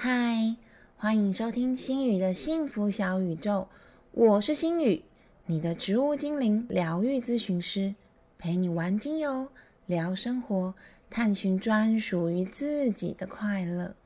[0.00, 0.54] 嗨，
[0.96, 3.66] 欢迎收听心宇的幸福小宇宙，
[4.12, 5.02] 我是心宇，
[5.46, 7.96] 你的植物精灵疗愈咨询师，
[8.38, 9.48] 陪你玩精油，
[9.86, 10.72] 聊生活，
[11.10, 13.96] 探寻专属于自己的快乐。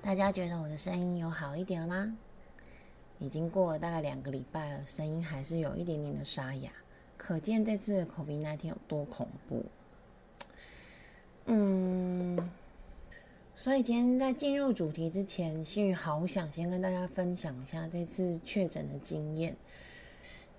[0.00, 2.16] 大家觉得我的声音有好一点了吗？
[3.18, 6.70] 已经过了大概两个礼拜了，声音还是有一点点的沙哑，
[7.16, 9.64] 可见这次的口鼻那天有多恐怖。
[11.46, 12.50] 嗯，
[13.54, 19.56] 所以今天在进入主题之前，心宇好想先跟大家分享一下这次确诊的经验。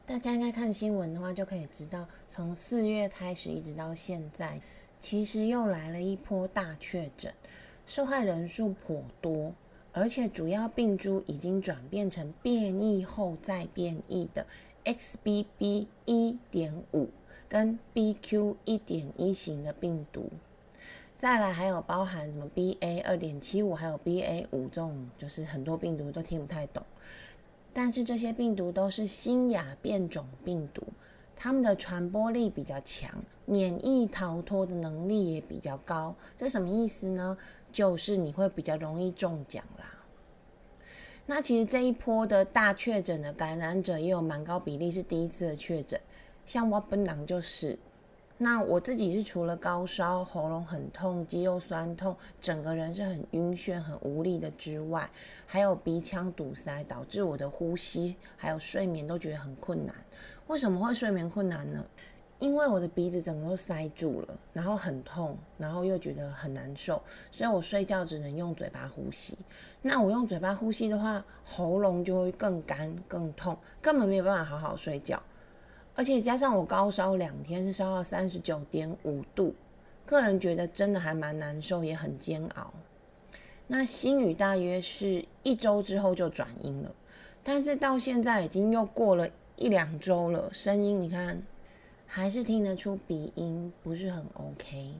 [0.06, 4.62] 大家应该看新闻的话，就可以知道，从四月开始一直到现在，
[5.02, 7.34] 其实又来了一波大确诊，
[7.86, 9.54] 受害人数颇多。
[9.98, 14.46] 而且主要病株已经转变成变异后再变异的
[14.86, 15.88] XBB.
[16.06, 17.10] 一点五
[17.50, 18.56] 跟 BQ.
[18.64, 20.30] 一点一型的病毒，
[21.16, 23.04] 再来还有包含什么 BA.
[23.04, 24.46] 二点七五，还有 BA.
[24.52, 26.84] 五这种，就是很多病毒都听不太懂。
[27.74, 30.84] 但是这些病毒都是新亚变种病毒，
[31.36, 33.12] 它们的传播力比较强，
[33.46, 36.16] 免疫逃脱的能力也比较高。
[36.38, 37.38] 这什么意思呢？
[37.78, 39.86] 就是你会比较容易中奖啦。
[41.28, 46.02] 那其实这一波的大确诊的感染者也有蛮高比例是第一次的确诊，
[46.44, 47.78] 像我本人就是。
[48.40, 55.08] 那我自己是除了高烧、喉咙很痛、肌肉酸痛、整个人是很晕眩、很无力的之外，
[55.46, 59.94] 还有鼻腔堵塞，导致我的呼吸还有睡眠都觉得很困难。
[60.48, 61.86] 为什么会睡眠困难呢？
[62.40, 69.36] 因为我的鼻子整个都塞住了，然后很痛，然后又觉得很难受，所以我睡觉只能用嘴巴呼吸。
[69.82, 75.20] 那我用嘴巴呼吸的话，喉咙就会更干、更痛，根本没有办法好好睡觉。
[75.96, 79.56] 而且加上我高烧两天，是烧到三十九点五度，
[80.06, 82.72] 个人觉得真的还蛮难受，也很煎熬。
[83.66, 86.92] 那心语大约是一周之后就转阴了，
[87.44, 91.42] 但是到现在已经又过了一两周了，声音你看。
[92.08, 94.94] 还是听得出鼻音不是很 OK，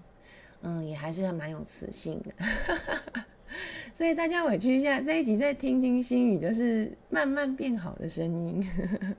[0.62, 2.46] 嗯，也还是还蛮有磁性的，
[3.96, 8.70] 所以大家委屈一下，这一集再听听心语，就是慢慢变好的声音。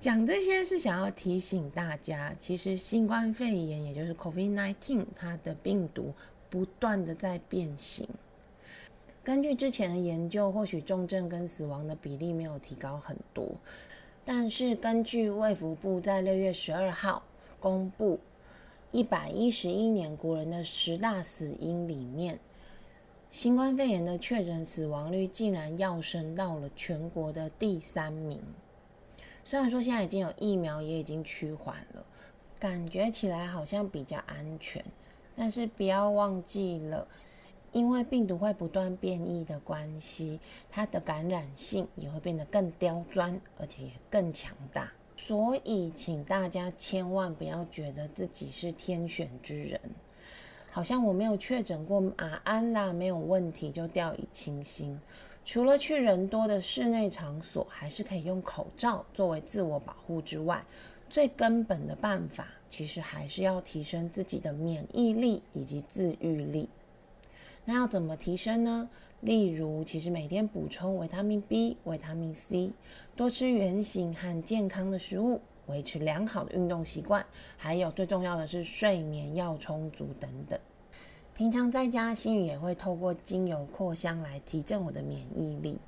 [0.00, 6.12] 讲这些是想要提醒大家，其实新冠肺炎也就是 COVID-19，它的病毒
[6.50, 8.08] 不断的在变形。
[9.22, 13.54] 根据之前的研究，或许重症跟死亡的比例没有提高很多。
[14.24, 17.22] 但是根据卫福部在六月十二号
[17.58, 18.20] 公布
[18.92, 22.38] 一百一十一年国人的十大死因里面，
[23.30, 28.40] 新冠肺炎的确诊死亡率竟然要升到了全国的第三名。
[29.44, 32.04] 虽然说现在已经有疫苗，也已经趋缓了，
[32.60, 34.84] 感觉起来好像比较安全，
[35.34, 37.08] 但是不要忘记了。
[37.72, 40.38] 因为病毒会不断变异的关系，
[40.70, 44.92] 它的感染性也会变得更刁钻，而且也更强大。
[45.16, 49.80] 所以，请大家千万不要觉得自己是天选之人，
[50.70, 55.00] 好像我没有确诊过马安啦，没有问题就掉以轻心。
[55.44, 60.64] 除了去人多的室内场所，还是可以用口罩作为自我保护之外，
[61.08, 66.68] 最根本的办法，其实还是要提升自己的免疫力以及自愈力。
[67.64, 68.88] 那要怎么提升呢？
[69.20, 72.72] 例如，其实每天补充维他命 B、维他命 C，
[73.14, 77.24] 多吃圆形和健康的食物，维持良好的运动习惯，
[77.56, 80.58] 还有最重要的是睡眠要充足等等。
[81.36, 85.78] 平常在家，心宇也会透过精油扩香来提振我的免疫力。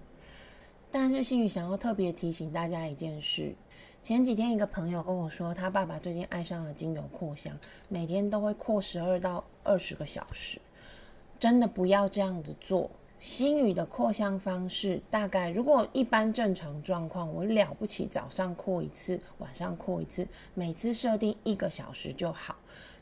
[0.93, 3.53] 但是心宇想要特别提醒大家一件事：
[4.01, 7.53] 前几天一个朋友跟我说，他爸爸最近爱上了精油扩香，
[7.89, 10.61] 每天都会扩十二到二十个小时。
[11.39, 12.91] 真的不要这样子做。
[13.21, 22.55] 新语的扩香方式，大概如果一般正常状况，我了不起早上扩一次，晚上扩一次，每次设定一个小时就好。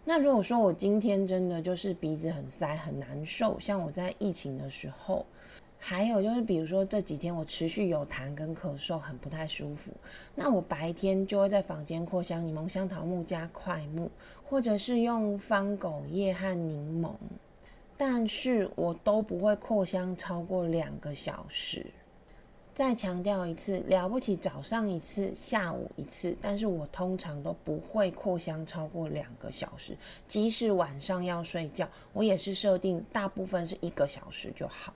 [0.05, 5.27] 那如果说我今天真的就是鼻子很塞很难受，像我在疫情的时候，
[5.77, 9.91] 还有就是比如说这几天我持续有痰跟咳嗽，很不太舒服，
[10.37, 14.09] 那我白天就会在房间扩香柠檬香桃木加快木，
[14.45, 17.11] 或者是用方狗叶和柠檬。
[18.05, 21.87] 但是我都不会扩香超过两个小时。
[22.75, 29.97] 再强调一次，了不起早上一次，下午一次，但是我通常都不会扩香超过两个小时。
[30.27, 34.93] 即使晚上要睡觉，我也是设定大部分是一个小时就好。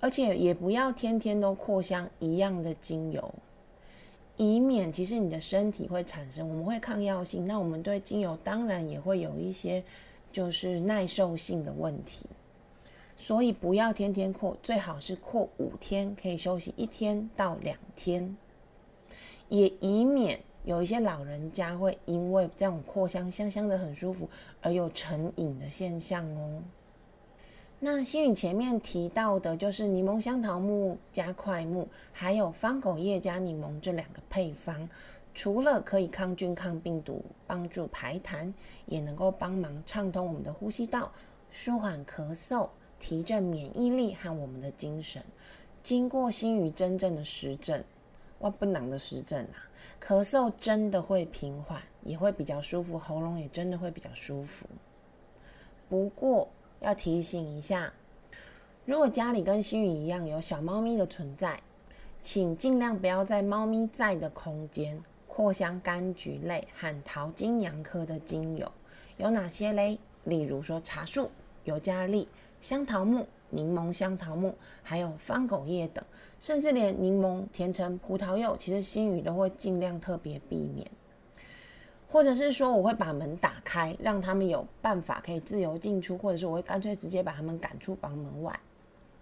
[0.00, 3.32] 而且也不要天天都扩香一样的精油，
[4.36, 9.84] 以免其实你的身体会产生，我们会抗药性，那我们对精油当然也会有一些
[10.36, 12.26] 就是耐受性的问题。
[13.16, 18.36] 所以不要天天扩，最好是扩五天，可以休息一天到两天，
[19.48, 24.28] 也以免有一些老人家会因为这种扩香香香的很舒服
[24.60, 26.62] 而有成瘾的现象哦。
[27.80, 34.86] 那新宇前面提到的就是柠檬香桃木加块木，还有方狗叶加柠檬这两个配方，
[35.36, 38.50] 除了可以抗菌抗病毒、帮助排痰，
[38.86, 41.12] 也能够帮忙畅通我们的呼吸道，
[41.52, 42.68] 舒缓咳嗽。
[42.98, 45.22] 提振免疫力和我们的精神，
[45.82, 47.84] 经过心宇真正的实证，
[48.38, 49.68] 哇，不能的实证啊，
[50.02, 54.64] 咳嗽真的会平缓，也会比较舒服，喉咙也真的会比较舒服。
[55.90, 56.48] 不过
[56.80, 57.92] 要提醒一下，
[58.86, 61.60] 如果家里跟心宇一样有小猫咪的存在，
[62.22, 64.98] 请尽量不要在猫咪在的空间
[65.36, 68.72] 扩香柑橘类和桃金娘科的精油。
[69.18, 69.98] 有哪些嘞？
[70.24, 71.30] 例如说茶树、
[71.64, 72.26] 尤加利。
[72.62, 76.02] 香桃木、柠檬香桃木，还有方狗叶等，
[76.40, 80.90] 甚至连柠檬、甜橙、葡萄柚，其实新宇都会尽量特别避免。
[82.08, 88.58] 或者是说，我会把门打开，让他们有办法可以自由进出，或者是我会干脆直接把他们赶出房门外。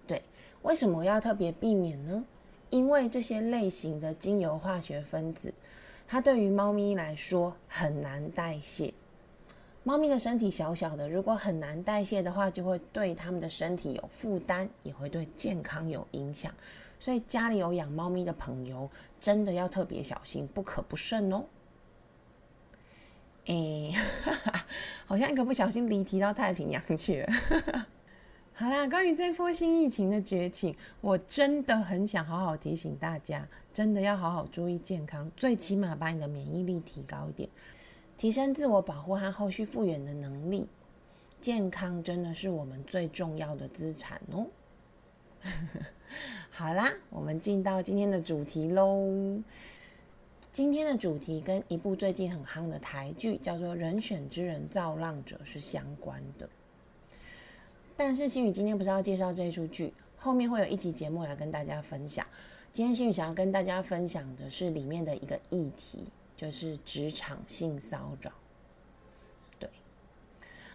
[0.06, 0.22] 对，
[0.62, 2.25] 为什么要特别避免呢？
[2.70, 5.52] 因为这些类型的精油化学分子，
[6.14, 8.94] 它对于猫咪来说很难代谢。
[9.82, 16.55] 猫咪的身体小小的，如果很难代谢的话，就会对它们的身体有负担，也会对健康有影响。
[17.00, 18.88] 所以家里有养猫咪的朋友，
[19.19, 21.44] 真的要特别小心，不可不慎哦。
[23.46, 23.93] 哎，
[25.06, 27.32] 好像一个不小心离题到太平洋去了。
[28.52, 33.44] 好啦，关于这波新疫情的崛起，我真的很想好好提醒大家，
[33.75, 37.49] 真的要好好注意健康，最起码把你的免疫力提高一点。
[38.17, 40.69] 提升自我保护和后续复原的能力，
[41.41, 44.47] 健康真的是我们最重要的资产哦。
[46.50, 49.43] 好啦，我们进到今天的主题喽。
[50.53, 56.49] 今天的主题跟一部最近很夯的台剧叫做《人选之人造浪者》是相关的。
[57.97, 62.25] 但是心宇今天不是要介绍这一出剧，后面会有一集节目来跟大家分享。
[62.75, 66.09] 今天心宇想要跟大家分享的是里面的一个议题。
[66.37, 68.32] 就是职场性骚扰，
[69.61, 69.71] 对，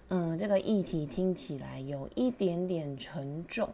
[0.08, 3.70] 嗯，这个议题听起来有一点点沉重，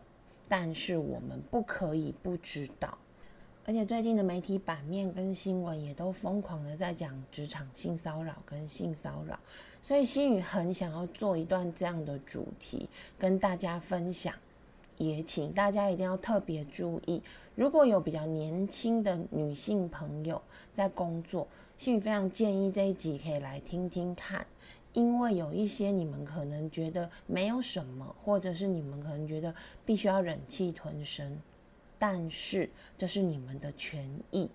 [0.50, 2.98] 但是我们不可以不知道，
[3.68, 9.40] 而且最近的媒体版面跟新闻也都疯狂的在讲职场性骚扰跟性骚扰，
[9.84, 12.90] 所以心宇很想要做一段这样的主题
[13.20, 14.34] 跟大家分享，
[14.98, 17.22] 也请大家一定要特别注意，
[17.56, 20.42] 如果有比较年轻的女性朋友
[20.74, 21.48] 在工作。
[21.78, 24.48] 信宇非常建议这一集可以来听听看，
[24.94, 29.54] 因为有一些你们可能觉得没有什么，或者是你们可能觉得
[29.86, 31.38] 必须要忍气吞声，
[32.00, 34.50] 但是这是你们的权益，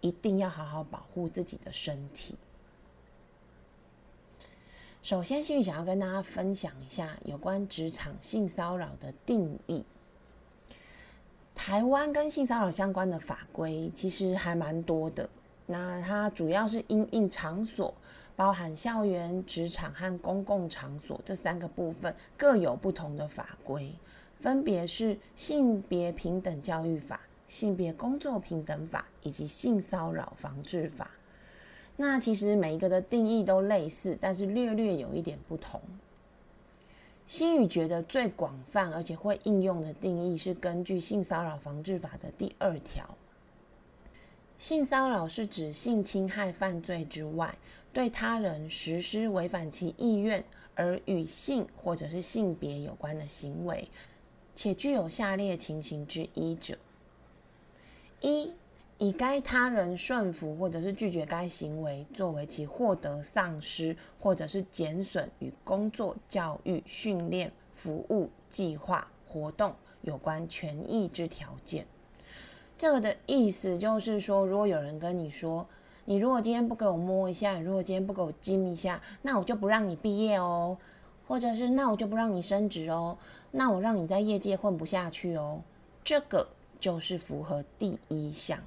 [0.00, 2.34] 一定要好好保护自己的身体。
[5.00, 9.84] 首先，信宇想要跟大家分享一下有关职场性骚扰的定义。
[11.54, 15.28] 台湾跟性骚扰相关的法规其实还蛮多的。
[15.66, 17.94] 那它主要是因应场所，
[18.36, 23.90] 包含校园、职场和公共场所这三个部分各有不同的法规，
[24.40, 31.08] 分别是性别平等教育法、性别工作平等法以及性骚扰防治法。
[31.96, 35.80] 那其实每一个的定义都类似，但是略略有一点不同。
[37.26, 43.16] 新宇觉得最广泛而且会应用的定义是根据性骚扰防治法的第二条。
[44.58, 47.56] 性骚扰是指性侵害犯罪之外，
[47.92, 53.88] 对他人实施违反其意愿而与性或者是性别有关的行为，
[54.54, 56.78] 且具有下列情形之一者：
[58.20, 58.52] 一、
[58.98, 71.84] 以该他人顺服或者是拒绝该行为作为其获得、丧失或者是减损与工作、教育、训练、服务、计划、活动有关权益之条件。
[72.78, 75.66] 这个的意思就是说，如果有人跟你说，
[76.04, 80.76] 你如果今天不给我摸一下，如果今天不给我亲一下，那我就不让你毕业哦，
[81.26, 83.18] 或者是那我就不让你升职哦，
[83.50, 85.60] 那我让你在业界混不下去哦，
[86.04, 86.46] 这个
[86.78, 88.58] 就是符合第一项。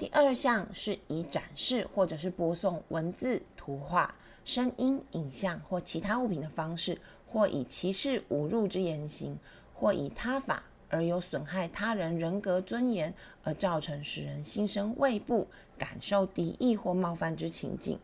[0.00, 4.14] 第二项是以展示或者是播送文字、图画、
[4.46, 9.36] 声音、影像或其他物品的方式，或以歧视、侮辱之言行，
[9.74, 10.62] 或以他法。
[10.88, 13.12] 而有损害他人人格尊严，
[13.44, 17.98] 而造成使人心生畏怖、感受敌意或冒犯之情景，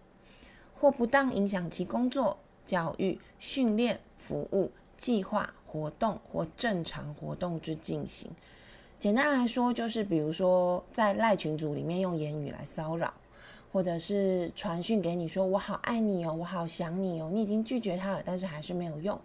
[0.79, 8.31] 或不当影响其工作、教育、训练、服务、计划、活动或正常活动之进行。
[8.99, 13.13] 简单来说，就是比如说在赖群组里面用言语来骚扰，
[13.73, 19.21] 或者是传讯给你说“我好爱你哦，我好想你哦”，你已经拒绝他了，但是还是没有用，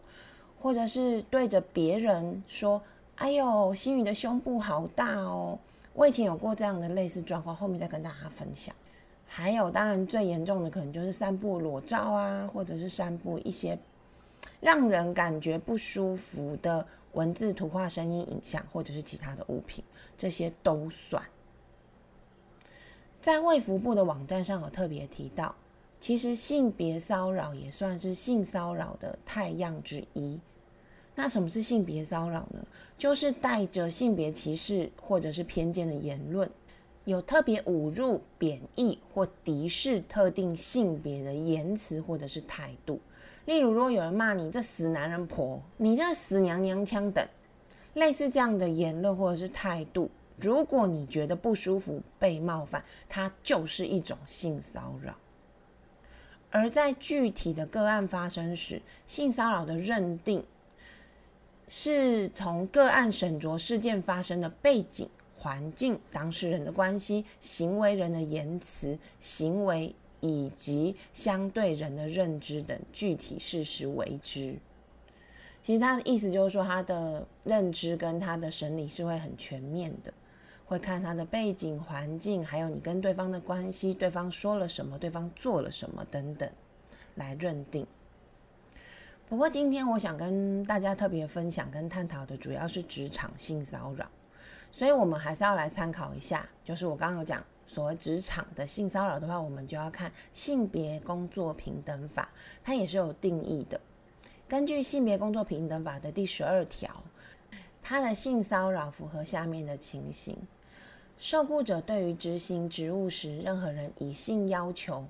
[0.60, 2.82] 或者是对着别人说。
[3.18, 5.60] 哎呦，心宇的胸部好大哦！
[5.94, 8.74] 我以前有过这样的类似状况，后面再跟大家分享。
[9.28, 13.78] 还有，当然最严重的可能就是散布裸照啊，或者是散布一些
[14.60, 19.84] 让人感觉不舒服的文字、图画、声音、影像，或者是其他的物品，
[20.18, 21.24] 这些都算。
[23.22, 25.54] 在卫福部的网站上有特别提到，
[26.00, 30.40] 其实性别骚扰也算是性骚扰的太样之一。
[31.14, 32.66] 那什么是性别骚扰呢？
[32.98, 36.50] 就是带着性别歧视或者是偏见的言论，
[37.04, 43.00] 有特别侮辱、贬义或敌视特定性别的言辞或者是态度。
[43.46, 47.28] 例如，如果有人骂你这死男人婆，你这死娘娘腔等，
[47.94, 55.16] 类似这样的言论或者是态度，如果你觉得不舒服、被冒犯，它就是一种性骚扰。
[56.50, 60.44] 而在具体的个案发生时，性骚扰的认定。
[61.74, 65.08] 是从个案审酌事件发生的背景、
[65.38, 74.56] 环境、当事人的关系、行为人的言辞、行为以及相对人的认知等具体事实为之。
[75.64, 80.12] 其实他的意思就是说，他的认知跟他的审理是会很全面的，
[80.66, 86.50] 会看他的背景、环境，还有你跟对方的关系，对方说了什么，对方做了什么等等，
[87.14, 87.86] 来认定。
[89.30, 94.10] 不过今天我想跟大家特别分享跟探讨的主要是职场性骚扰，
[94.72, 96.50] 所以我们还是要来参考一下。
[96.66, 97.42] 就是我刚刚有讲，
[97.74, 102.28] 所谓职场的性骚扰的话，我们就要看性别工作平等法，
[102.62, 103.80] 它也是有定义的。
[104.46, 107.02] 根据性别工作平等法的第十二条，
[107.82, 110.36] 它的性骚扰符合下面的情形：
[111.18, 115.06] 受雇者对于执行职务时，任何人以性要求。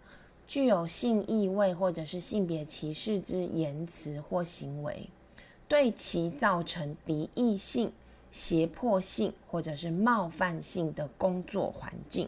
[0.47, 5.09] 具有性意味或者是性别歧视之言辞或行为，
[5.67, 7.89] 对其造成敌意性、
[8.31, 12.27] 胁迫性或者是冒犯性的工作环境，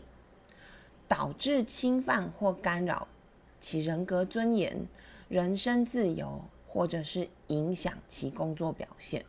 [1.14, 3.08] 导致侵犯或干扰
[3.62, 4.76] 其人格尊严、
[5.30, 9.24] 人身自由，或者是影响其工作表现。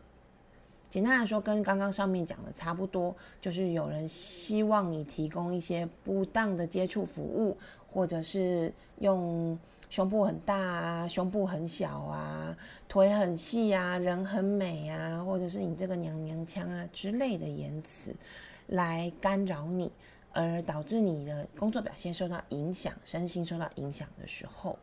[0.89, 7.59] 简单来说，跟刚刚上面讲的差不多，就是有人希望你提供一些不当的接触服务。
[7.95, 9.57] 或者是用
[9.89, 12.57] 胸部很大啊，胸部很小啊，
[12.89, 18.13] 腿很细啊，人很美啊，或者是你这个娘娘腔啊之类的言辞，
[18.67, 19.93] 来干扰你，
[20.35, 24.79] 而导致你的工作表现受到影响，身心受到影响的时候，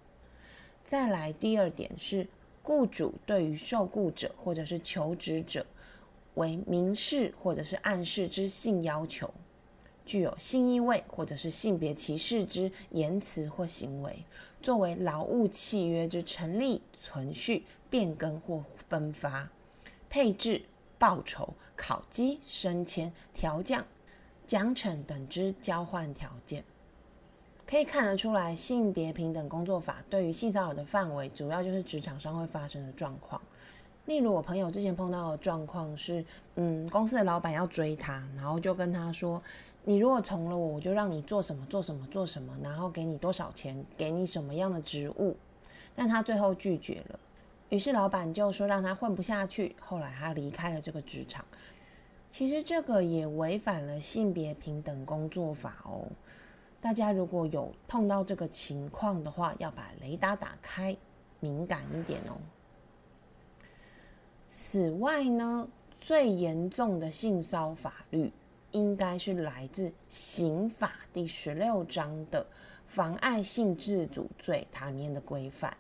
[0.84, 2.28] 再来第二点是，
[2.64, 5.66] 雇主对于受雇者或者是求职者
[6.36, 9.32] 为明示或者是暗示之性要求。
[10.04, 14.26] 具有性意味或者是性别歧视之言辞或行为，
[14.62, 19.48] 作为劳务契约之成立、存续、变更或分发、
[20.10, 20.64] 配置、
[20.98, 23.86] 报酬、考绩、升迁、调降、
[24.52, 26.62] 奖惩等之交换条件，
[27.66, 33.42] 可以看得出来，性别平等工作法对于性骚扰的范围，主要就是职场上会发生的状况。
[34.08, 39.42] 例如，我朋友之前碰到的状况是，嗯，公司的老板要追他，然后就跟他说。
[39.86, 45.38] 你如果从了我，我就让你做什么做什么做什么，然后给你多少钱，给你什么样的职务，
[45.96, 47.20] 但他最后拒绝了。
[47.70, 51.46] 于是老板就说让他混不下去，后来他离开了这个职场。
[52.32, 56.08] 其实这个也违反了性别平等工作法哦。
[56.82, 60.98] 大家如果有碰到这个情况的话，要把雷达打开，
[61.40, 62.34] 敏感一点哦。
[64.48, 65.68] 此外呢，
[66.00, 68.32] 最严重的性骚法律。
[68.74, 72.48] 应该是来自刑法第十六章的
[72.88, 75.76] 妨碍性自主罪，它里面的规范，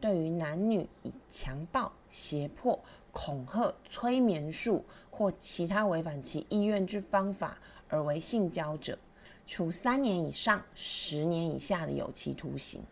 [0.00, 2.80] 对于男女以强暴、胁迫、
[3.12, 8.98] 恐吓、催眠术或其他违反其意愿之方法而为性交者，
[9.46, 12.82] 处三年以上十年以下的有期徒刑。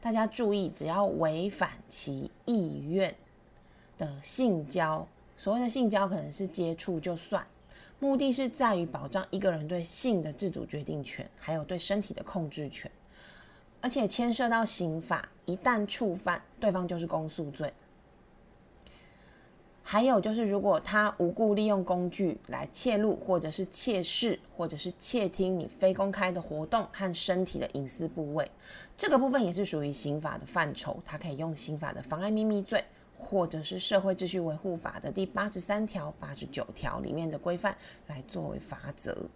[0.00, 3.14] 大家注意，只要违反其意愿
[3.98, 5.06] 的性交，
[5.36, 7.46] 所谓的性交可能是接触就算。
[7.98, 12.90] 目的是在于保障一个人对性的自主决定权，还有对身体的控制权，
[13.82, 17.70] 而且牵涉到刑法，一旦触犯，对方就是公诉罪。
[19.92, 28.48] 还有就是，如果他无故利用工具来窃录，或者是窃视，或者是窃听你非公开的活动和身体的隐私部位，
[28.96, 31.02] 这个部分也是属于刑法的范畴。
[31.04, 32.84] 他可以用刑法的妨碍秘密罪，
[33.18, 39.26] 或者是社会秩序维护法的第八十三条、八十九条里面的规范来作为罚则。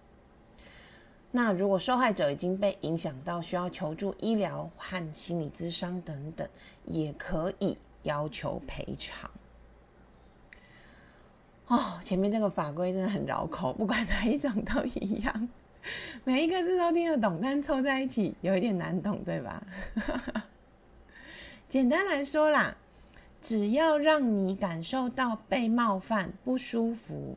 [1.33, 6.49] 那如果受害者已经被影响到需要求助医疗和心理咨商等等，
[6.87, 9.29] 也可以要求赔偿。
[11.69, 15.49] 哦，前面这个法规真的很绕口， 不管哪一种都一样，
[16.25, 19.63] 每一个字都听得懂，但凑在一起有一点难懂，对吧？
[21.69, 22.77] 简单来说啦，
[23.41, 27.37] 只要让你感受到被冒犯、不舒服，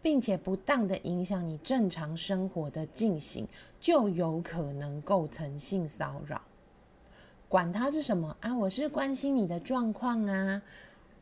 [0.00, 3.46] 并且不当的影响你正常生活的进行，
[3.80, 6.40] 就有可能构成性骚扰。
[7.48, 10.62] 管它是什么啊，我是关心你的状况啊。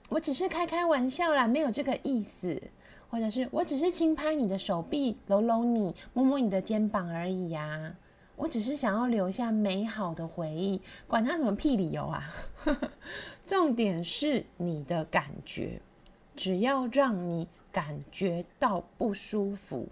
[0.08, 2.62] 我只是开开玩笑啦，没有这个意思。
[3.08, 7.94] 或者是我只是轻拍你的手臂，搂搂你，摸摸你的肩膀而已呀。
[8.34, 12.24] 我只是想要留下美好的回忆，管他什么屁理由啊！
[13.46, 15.80] 重点是你的感觉，
[16.34, 19.88] 只要让你感觉到不舒服，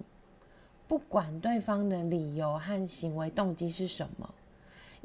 [0.89, 4.35] 不管对方的理由和行为动机是什么。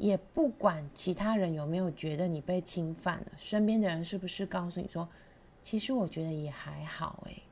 [0.00, 5.06] 也不管其他人有没有觉得你被侵犯了，身边的人是不是告诉你说，
[5.62, 7.42] 其实我觉得也还好诶。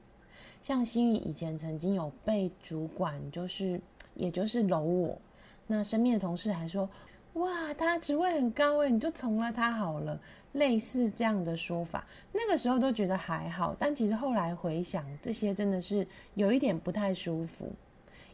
[0.62, 3.78] 像心宇以前曾经有被主管就是，
[4.14, 5.20] 也就是搂我，
[5.66, 6.88] 那身边的同事还说，
[7.34, 10.18] 哇，他职位很高诶，你就从了他好了，
[10.52, 17.70] 类似这样的说法，那个时候都觉得还好，但其实后来回想，这些真的是有一点不太舒服，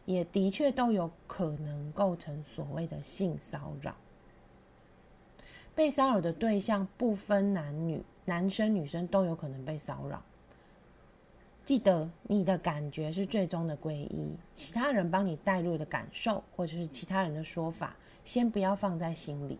[0.05, 3.93] 也的确都有可能构成所谓的性骚扰。
[5.75, 10.23] 被骚扰的对象不分男女，男生女生都有可能被骚扰。
[11.65, 19.57] 记得你的感觉是最终的归一，其他人帮你带入的感受，或者是其他人的说法，先不要放在心里。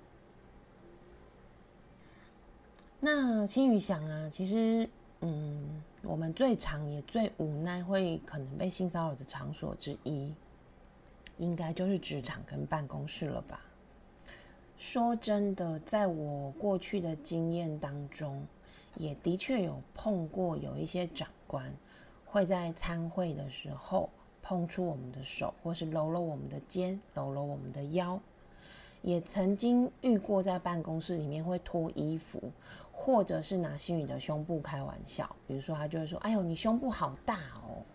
[3.00, 4.90] 那心宇想啊，其实，
[5.22, 10.34] 嗯，我们最常也最无奈会可能被性骚扰的场所之一，
[11.38, 13.60] 应该就是职场跟办公室了吧。
[14.78, 18.46] 说真的，在我过去的经验当中，
[18.98, 21.74] 也的确有碰过有一些长官
[22.26, 24.10] 会在参会的时候
[24.42, 28.20] 碰出我们的手，或是搂搂我们的肩，搂搂我们的腰。
[29.02, 32.42] 也曾经遇过在办公室里面会脱衣服，
[32.92, 37.86] 或者是拿新宇的胸部开玩笑，比如说他就会说：“哎呦，你胸部好大哦。”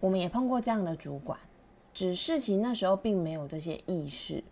[0.00, 1.38] 我们也碰过这样的主管，
[1.94, 4.42] 只是其那时候并没有这些意识。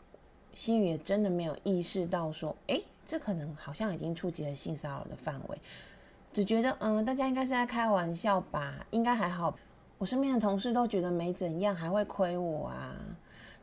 [0.56, 5.58] 心雨也真的没有意识到，说，哎，这可能好像已经触及了性骚扰的范围，
[6.32, 9.54] 只觉得，嗯，大家应该是在开玩笑吧，应该还好。
[9.98, 12.96] 我身边的同事都觉得没怎样，还会亏我啊？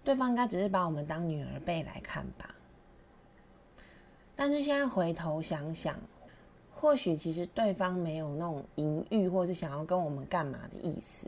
[0.03, 2.53] 对方应该只是把我们当女儿辈来看吧。
[4.35, 5.99] 但是现在回头想想，
[6.75, 11.27] 或许其实对方没有那种淫欲或是想要跟我们干嘛的意思，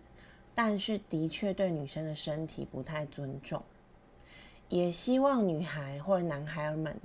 [0.54, 3.60] 但是的确对女生的身体不太尊重。
[4.69, 6.99] 也希望女孩或者男孩们，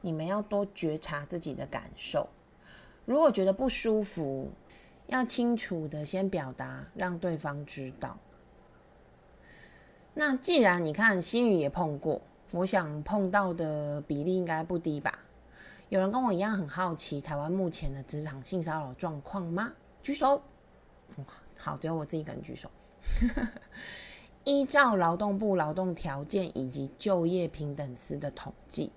[0.00, 2.28] 你们要多觉察自己的感受。
[3.04, 4.50] 如果觉得不舒服，
[5.06, 8.16] 要清楚的先表达，让对方知道。
[10.14, 12.20] 那既然你看心宇也碰过，
[12.50, 15.18] 我想碰到的比例应该不低吧？
[15.88, 19.72] 有人跟我一样很好奇台湾目前的职场性骚扰状况吗？
[20.02, 20.42] 举手。
[21.58, 22.70] 好，只有我自己敢举手。
[24.44, 28.90] 依照劳动部劳动条件以及就业平等司的统计，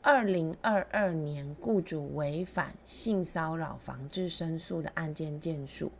[0.00, 5.90] 二零二二年雇主违反性骚扰防治申诉的案件件数，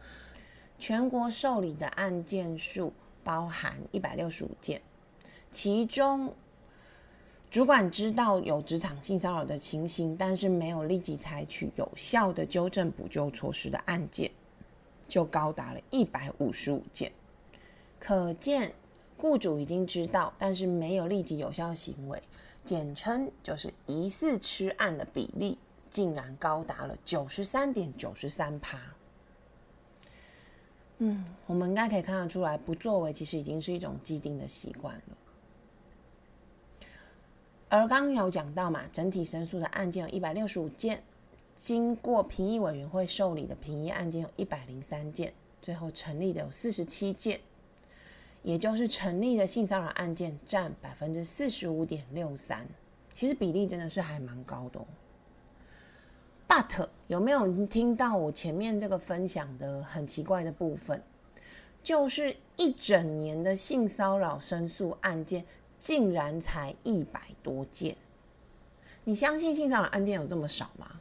[0.78, 2.92] 全国受理的案件数
[3.24, 4.80] 包含一百六十五件，
[5.50, 6.32] 其中
[7.50, 14.30] 主管知道有职场性骚扰的情形，但是没有立即采取有效的纠正补救措施的案件，
[15.08, 17.10] 就高达了一百五十五件。
[18.04, 18.74] 可见，
[19.16, 22.20] 雇主已经知道，但是没有立即有效行为，
[22.64, 25.56] 简称就是疑似吃案的比例，
[25.88, 28.76] 竟然高达了九十三点九十三趴。
[30.98, 35.16] 嗯，我们应该可以看得出来，不作为其实已经是一种既定的习惯了。
[37.68, 41.00] 而刚刚有讲到嘛，整体申诉的案件有一百六十五件，
[41.56, 47.40] 经过评议委员会受理的评议案件有一百零三件，最后成立的有四十七件。
[48.42, 52.66] 也就是成立的性骚扰案件占百分之四十五点六三，
[53.14, 54.80] 其实比例真的是还蛮高的。
[56.48, 61.02] But 有没有听到我前面这个分享的很奇怪的部分？
[61.82, 65.44] 就是一整年的性骚扰申诉案件，
[65.80, 67.96] 竟然才一百多件。
[69.04, 71.00] 你相信性骚扰案件有这么少吗？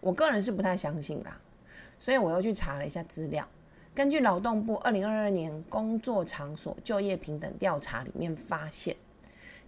[0.00, 1.40] 我个人是不太相信啦。
[1.98, 3.48] 所以我又去查了一下资料，
[3.94, 8.96] 根据劳动部二零二二年工作场所就业平等调查里面发现，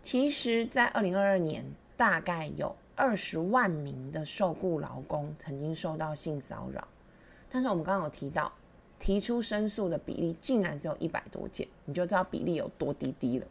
[0.02, 1.64] 其实，在二零二二年
[1.96, 6.86] 大概有二十万名的受雇劳工曾经受到性骚扰，
[7.48, 8.52] 但是我们刚刚有提到。
[8.98, 13.46] 提出申诉的比例竟然只有一百多件，你就知道比例有多低低了。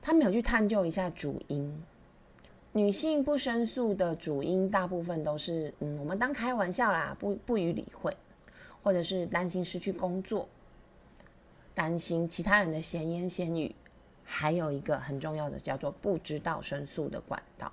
[0.00, 1.82] 他没有去探究一下主因，
[2.70, 8.16] 女性不申诉的主因大部分都是，嗯，我们当开玩笑啦，不不予理会，
[8.82, 10.48] 或者是担心失去工作，
[11.74, 13.74] 担心其他人的闲言闲语，
[14.24, 17.72] 还有一个很重要的叫做不知道申诉的管道。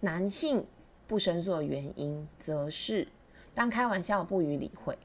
[0.00, 0.64] 男性
[1.06, 3.08] 不申诉的原因则是。
[3.52, 4.96] 当开玩笑不予理会，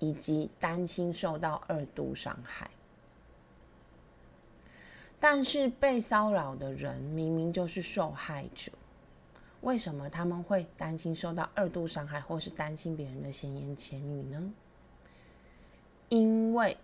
[0.00, 2.68] 以及担心受到二度伤害，
[5.20, 8.72] 但是被骚扰的人明明就是受害者，
[9.62, 14.52] 为什么他们会担心受到二度伤害，或是担心别人的闲言闲语呢？
[16.08, 16.76] 因为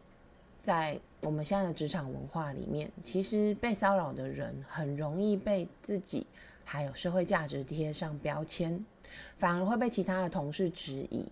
[0.62, 6.26] 在我们现在的职场文化里面，其实被骚扰的人很容易被自己。
[6.70, 8.84] 还有社会价值贴上标签，
[9.38, 11.24] 反而会被其他的同事质疑。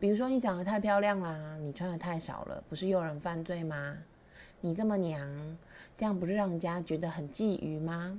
[0.00, 3.98] 比如说，你长得太漂亮啦，你穿的太少了，不是诱人犯罪吗？
[4.62, 5.58] 你这么娘，
[5.98, 8.18] 这样不是让人家觉得很觊觎吗？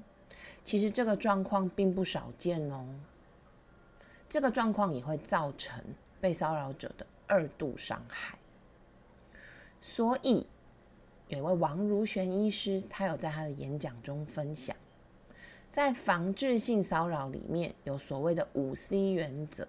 [0.64, 2.86] 其实这个状况并不少见哦。
[4.30, 5.84] 这个状况也会造成
[6.20, 8.38] 被骚扰者的二度伤害。
[9.82, 10.48] 所以，
[11.28, 14.76] 有一位王如璇医师，他有在他的演讲中分享。
[15.72, 19.68] 在防治性骚扰里面有所谓的五 C 原则，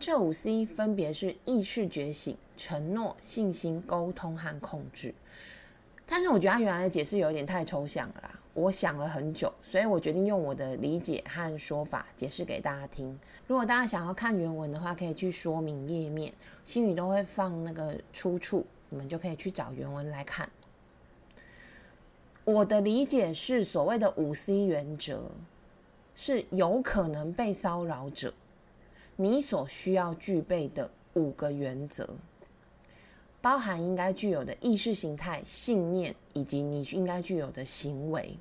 [0.00, 5.14] 这五 C 分别是意识觉醒、承诺、信心、沟通和控制。
[6.06, 13.18] 但是我觉得他原来的解释有点太抽象了啦，我想了很久，所以我决定用我的理解和说法解释给大家听。
[13.46, 16.32] 如果大家想要看原文的话，可以去说明页面，
[16.64, 20.50] 心语都会放那个出处，你们就可以去找原文来看。
[22.44, 25.22] 我的理解是，所谓的五 C 原则，
[26.16, 28.34] 是有可能被骚扰者
[29.14, 32.08] 你所需要具备的五个原则，
[33.40, 38.36] 包含应该具有的意识形态、信念以及你应该具有的行为。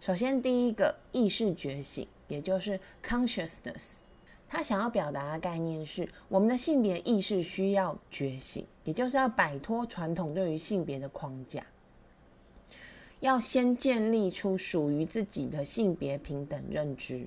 [0.00, 3.94] 首先，第一个意识觉醒，也就是 consciousness，
[4.48, 11.64] 他想要表达的概念是，我们的性别意识需要觉醒，也就是要摆脱传统对于性别的框架。
[13.20, 17.24] 要先建立出属于自己的性别平等认知，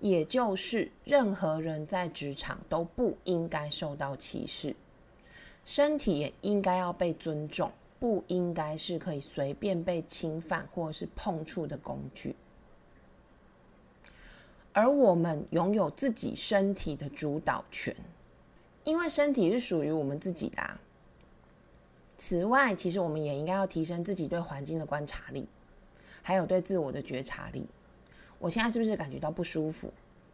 [0.00, 4.74] 也就是任何人在职场都不应该受到歧视，
[5.64, 7.70] 身体也应该要被尊重，
[8.00, 12.34] 不应该是可以随便被侵犯或是碰触的工具。
[14.72, 17.94] 而我们拥有自己身体的主导权，
[18.84, 20.78] 因为身体是属于我们自己的。
[22.18, 25.46] 此外，其实我们也应该要提升自己对环境的观察力，
[26.22, 27.66] 还有对自我的觉察力。
[28.38, 29.92] 我现在是不是感觉到不舒服？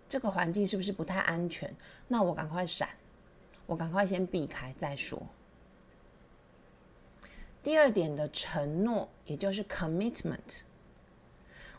[0.08, 1.74] 这个环境是不是不太安全？
[2.06, 2.88] 那我赶快闪，
[3.68, 5.22] 我赶快先避开再说。
[7.62, 10.62] 第二点的承诺，也就是 commitment。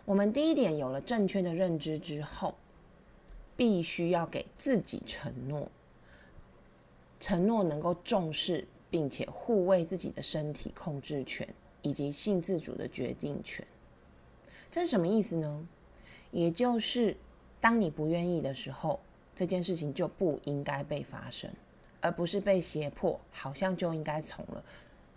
[0.06, 2.56] 我们第一点有了正确的认知之后，
[3.58, 5.70] 必须要给自己承诺，
[7.20, 8.66] 承诺能够重视。
[8.92, 11.48] 并且护卫自己的身体控制权
[11.84, 13.64] 以及性自主的决定权，
[14.72, 15.68] 这是什么意思呢？
[16.32, 17.16] 也就是
[17.62, 19.00] 当你不愿意的时候，
[19.36, 21.52] 这件事情就不应该被发生，
[22.02, 24.64] 而不是被胁迫，好像就应该从了，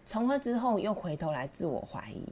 [0.05, 2.27] 从了之后又回头来自我怀疑，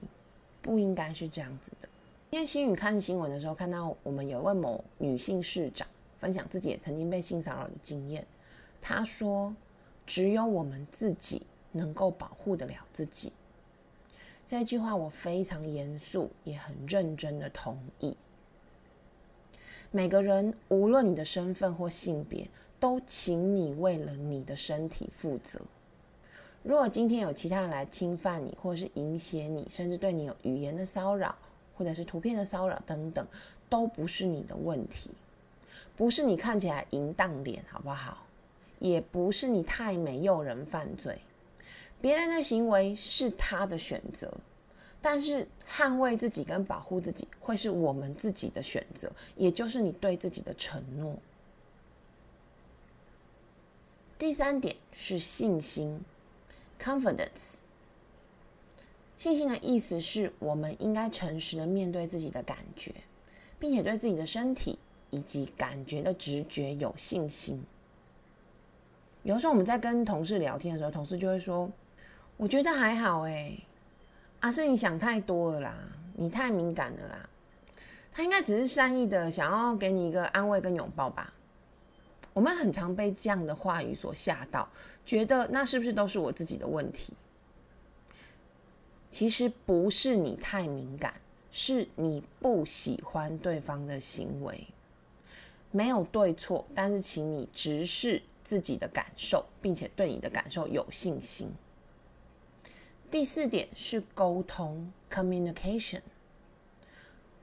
[0.60, 1.88] 不应该是这样子的。
[2.30, 5.86] 今天新宇看新闻的时候，看到我们有位某女性市长
[6.18, 8.26] 分享自己也曾经被性骚扰的经验，
[8.80, 9.54] 她说。
[10.06, 13.32] 只有我们自己能够保护得了自己。
[14.44, 18.16] 这句话我非常严肃，也很认真的同意。
[19.92, 22.48] 每个人，无论你的身份或性别，
[22.80, 25.60] 都请你为了你的身体负责。
[26.62, 31.34] 如果今天有其他人来侵犯你，或者是影胁你，甚至对你有语言的骚扰，
[31.76, 33.26] 或者是图片的骚扰等等，
[33.68, 35.10] 都不是你的问题，
[35.96, 38.26] 不是你看起来淫荡脸，好不好？
[38.78, 41.18] 也不是你太美诱人犯罪，
[42.00, 44.32] 别人的行为是他的选择，
[45.02, 51.14] 但是捍卫自己跟保护自己会是我们自己的选择，也就是你对自己的承诺。
[54.20, 55.98] 第三点是信心
[56.78, 57.54] ，confidence。
[59.16, 62.92] 信心的意思是我们应该诚实的面对自己的感觉，
[63.58, 64.78] 并且对自己的身体
[65.08, 67.64] 以及感觉的直觉有信心。
[69.22, 71.72] 有时候我们在跟同事聊天的时候，同事就会说
[72.36, 73.56] ：“我觉得还好，哎，
[74.40, 75.74] 阿是你想太多了啦，
[76.14, 77.30] 你太敏感了啦。”
[78.12, 81.32] 他应该只是善意的想要给你一个安慰跟拥抱吧。
[82.32, 84.68] 我们很常被这样的话语所吓到，
[85.04, 87.12] 觉得那是不是都是我自己的问题？
[89.10, 91.14] 其实不是你太敏感，
[91.50, 94.64] 是你不喜欢对方的行为，
[95.72, 101.50] 没有对错，但是请你直视自己的感受，并且对你的感受有信心。
[103.10, 106.02] 第四点是沟通 （communication），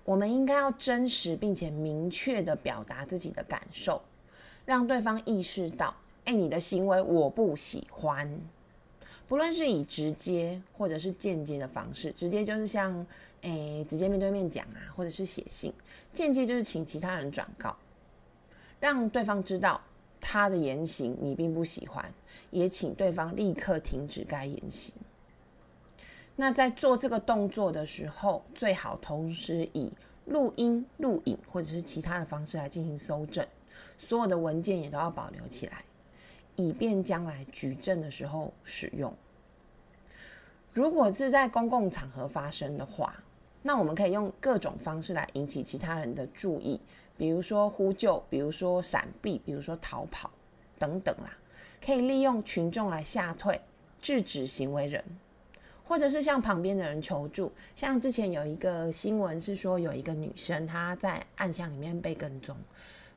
[0.05, 4.01] 我们应该要真实并且明确的表达自己的感受，
[4.67, 8.29] 让对方意识到：哎，你的行为我不喜欢。
[9.25, 13.07] 不论是以直接或者是间接的方式，直接就是像
[13.43, 15.71] 诶直接面对面讲啊，或者是写信；
[16.13, 17.73] 间接就是请其他人转告，
[18.81, 19.79] 让对方知道
[20.19, 22.13] 他的言行你并不喜欢，
[22.51, 24.93] 也请对方立刻停止该言行。
[26.35, 29.89] 那在做这个动作的时候，最好同时以
[30.25, 33.47] 录音、录影或者是其他的方式来进行搜证，
[33.97, 35.83] 所有的文件也都要保留起来。
[36.55, 39.13] 以便将来举证的时候使用。
[40.73, 43.13] 如果是在公共场合发生的话，
[43.61, 46.79] 那我们可以用各种方式来引起其他人的注意，
[47.15, 50.31] 比如说呼救，比如说闪避，比如说逃跑
[50.79, 51.37] 等等啦。
[51.79, 53.61] 可以利用群众来吓退、
[54.01, 55.03] 制止行为人，
[55.85, 57.51] 或者是向旁边的人求助。
[57.75, 62.57] 像之前有一个新闻是说，有一个女生她在暗巷里面被跟踪，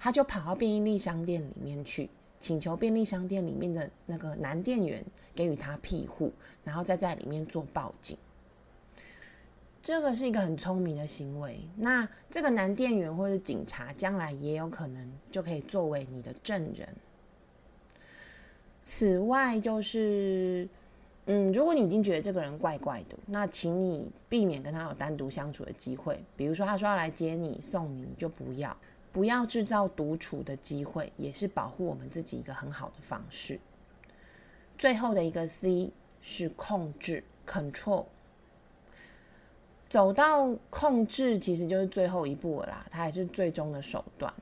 [0.01, 2.11] 他就跑到便利商店里面去。
[2.41, 6.33] 请求便利商店里面的那个男店员给予他庇护，
[6.65, 8.17] 然后再在里面做报警。
[9.83, 11.61] 这个是一个很聪明的行为。
[11.77, 16.89] 那这个男店员或者警察将来也有可能就可以作为你的证人。
[18.85, 20.67] 此外，就是
[21.27, 26.25] 嗯，如果你已经觉得这个人怪怪的，那请你避免跟他有单独相处的机会。
[26.39, 28.75] 比如说，他说要来接你、送你，你就不要。
[29.13, 33.59] 不要制造独处的机会，也是保护我们自己一个很好的方式。
[34.79, 35.91] 最后的一个 C
[36.23, 38.07] 是控制 （control）。
[39.89, 44.33] 走到控制，其实就是最后一步了啦，它也是最终的手段。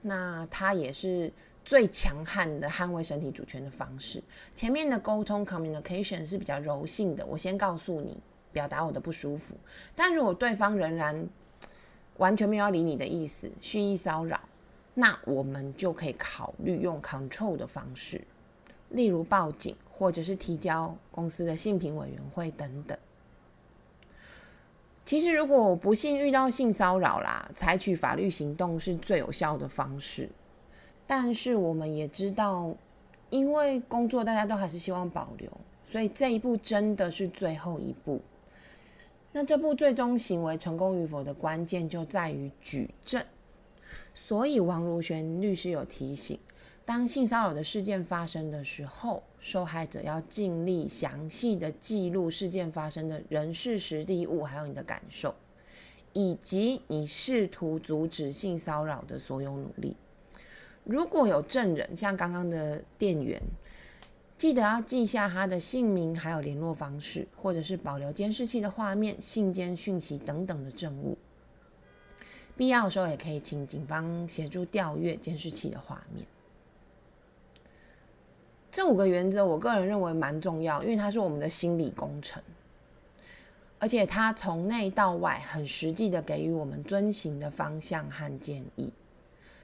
[0.00, 1.30] 那它也是
[1.62, 4.22] 最强悍的捍卫身体主权的方式。
[4.54, 8.18] 前面的沟通 （communication） 是比较柔性的，我先告诉你，
[8.50, 9.54] 表达我的不舒服。
[9.94, 11.28] 但如果对方仍然
[12.18, 14.40] 完全没有要理你的意思，蓄意骚扰，
[14.94, 18.20] 那我们就可以考虑用 control 的方式，
[18.90, 22.96] 例如报警，或者是提交公司的性评委员会等等。
[25.04, 30.30] 其实，如果不幸遇到性骚扰啦，采取法律行动是最有效的方式。
[31.06, 32.74] 但是，我们也知道，
[33.28, 35.50] 因为工作大家都还是希望保留，
[35.84, 38.18] 所以这一步真的是最后一步。
[39.36, 43.20] 那这部最终行为成功与否的关键就在于举证，
[44.14, 46.38] 所以王如璇律师有提醒：
[46.84, 55.34] 当性骚扰的事件发生的时候，受害者要尽力详细的记录事件发生的人事、实地、物，还有你的感受，
[56.12, 59.96] 以及你试图阻止性骚扰的所有努力。
[60.84, 63.42] 如果有证人，像刚刚的店员。
[64.44, 71.16] 记得要记下他的姓名，还有联络方式，或者是保留监视器的画面、信件讯息等等的证物。
[72.54, 76.26] 必要的时候，也可以请警方协助调阅监视器的画面。
[78.70, 82.42] 这五个原则，我个人认为蛮重要，因为它是我们的心理工程，
[83.78, 88.92] 而且它从内到外很实际的给予我们遵行的方向和建议。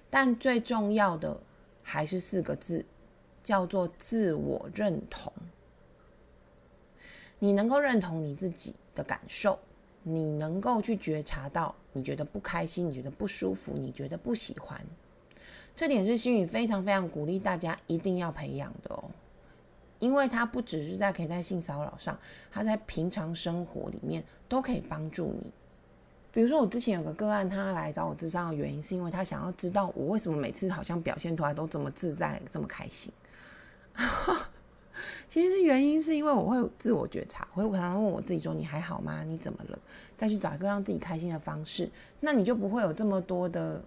[0.08, 1.38] 但最重要的
[1.82, 2.82] 还是四个字。
[3.42, 5.32] 叫做自我认同。
[7.38, 9.58] 你能够认同你自己的感受，
[10.02, 14.78] 你能够去觉察到你觉得不开心，你觉得不舒服，你觉得不喜欢，
[15.74, 19.04] 这点是心宇非常非常鼓励大家一定要培养的哦。
[19.98, 22.18] 因为它不只是在可以在性骚扰上，
[22.50, 25.50] 它在平常生活里面都可以帮助你。
[26.32, 33.12] 比如说，我之前有个个案，他来找我咨商的原因，是因为他想要知道我为什么每次好像表现出来都这么自在、这么开心。
[35.28, 39.22] 其实原因是因为我会自我觉察，我会常常问我自己说：“你还好吗？
[39.22, 39.78] 你怎么了？”
[40.18, 43.82] 再去找一个让自己开心的方式，那你就不会有这么多的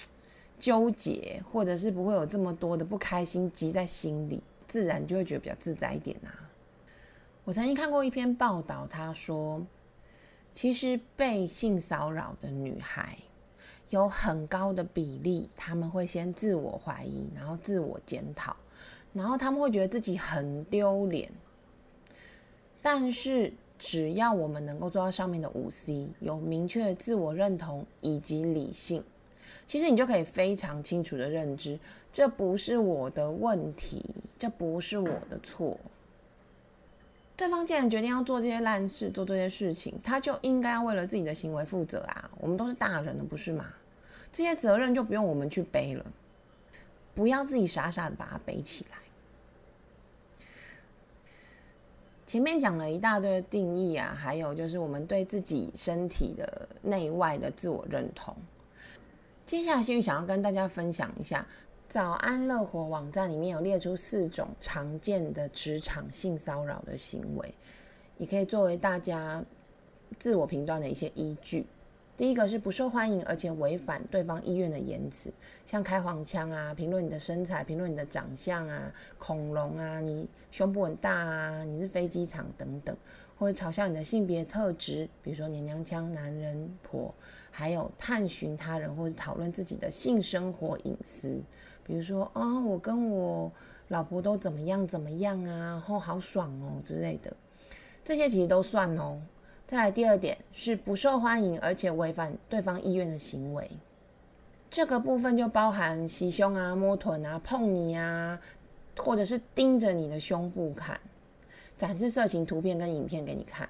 [0.58, 6.48] 纠结，或者是不会有这么多的不开心积在心里，自然就会觉得比较自在一点啊。
[7.44, 9.64] 我曾经看过一篇报道，他说，
[10.54, 13.18] 其实被性骚扰的女孩。
[13.90, 18.56] 有很高的比例，他们会先自我怀疑，然后自我检讨，
[19.16, 21.32] 然后他们会觉得自己很丢脸。
[22.82, 29.02] 但是，只要我们能够做到上面的五 C，有明确的自我认同以及理性，
[29.66, 31.78] 其实你就可以非常清楚的认知，
[32.12, 34.04] 这不是我的问题，
[34.38, 35.78] 这不是我的错。
[37.36, 42.30] 对方既然决定要做这些烂事，做这些事情，他就应该为了自己的行为负责啊！
[42.38, 43.66] 我们都是大人了，不是吗？
[44.30, 46.06] 这些责任就不用我们去背了，
[47.14, 48.98] 不要自己傻傻的把它背起来。
[52.36, 58.36] 前面讲了一大堆的定义啊，还有就是我们对自己身体的内外的自我认同。
[59.46, 61.46] 接下来，心宇想要跟大家分享一下。
[61.88, 67.54] 早安乐活网站里面有列出四种常见的职场性骚扰的行为，
[68.18, 69.42] 也可以作为大家
[70.18, 71.64] 自我评断的一些依据。
[72.16, 75.30] 第一个是不受欢迎而且违反对方意愿的言辞，
[75.66, 82.96] 像开黄腔啊、评论你的身材、评论你的长相啊、恐龙啊、你胸部很大啊、你是飞机场等等，
[83.38, 87.14] 或者嘲笑你的性别特质，比如说娘娘腔、男人婆，
[87.50, 91.42] 还有探寻他人或者讨论自己的性生活隐私。
[91.84, 93.52] 比如说啊，我跟我
[93.88, 97.36] 老婆都怎么样怎么样啊，后好爽哦之类的，
[98.02, 99.20] 这些其实都算哦。
[99.66, 103.68] 再来第二点是不受欢迎而且违反对方意愿的行为，
[104.70, 108.40] 这个部分就包含袭胸啊、摸臀啊、碰你啊，
[108.96, 111.00] 或者是盯着你的胸部看，
[111.76, 113.68] 展示色情图片跟影片给你看，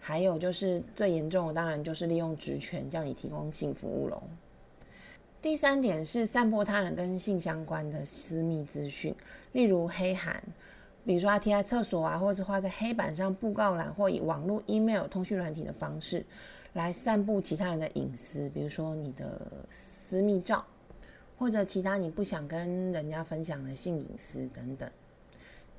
[0.00, 4.22] 还有就是最严重的当然就是利用职权叫你提供性服务喽。
[5.42, 9.14] 第三点是散播他人跟性相关的私密资讯，
[9.52, 10.42] 例如黑函，
[11.08, 16.22] 比如说他贴在厕所啊，或者是画在黑板上布告栏，或以网络、email、通讯软体的方式
[16.74, 19.40] 来散布其他人的隐私，比如说你的
[19.70, 20.62] 私密照，
[21.38, 24.86] 或者其他你不想跟人家分享的性隐私等等。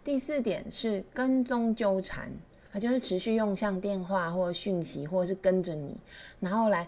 [0.03, 2.31] 第四点是跟踪纠缠，
[2.73, 5.95] 他就是持续用像电话或讯息，或者是跟着你，
[6.39, 6.87] 然后来。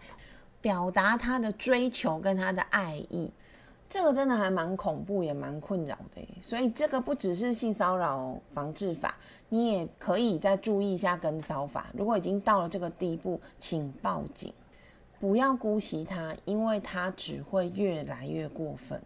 [0.63, 3.31] 表达他的追求跟他的爱意，
[3.91, 6.25] 这个真的还蛮恐怖，也蛮困扰的。
[6.41, 9.13] 所以这个不只是性骚扰防治法，
[9.49, 11.87] 你也可以再注意一下跟骚法。
[11.91, 14.53] 如果已经到了这个地步，请报警，
[15.19, 19.01] 不要姑息他，因为他只会越来越过分。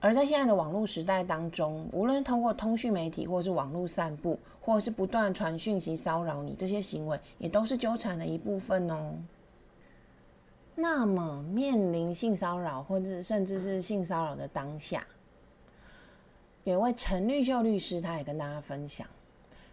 [0.00, 9.14] 而在现在的网络时代当中，无论通过通讯媒体，或是网络散布，或者是不断传讯息骚扰你，这些行为也都是纠缠的一部分哦。
[10.76, 15.06] 那么，面临性骚扰，或者甚至是性骚扰的当下，
[16.64, 19.06] 有位陈绿秀律师，他也跟大家分享，